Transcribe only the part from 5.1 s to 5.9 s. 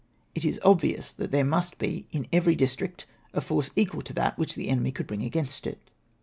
against it.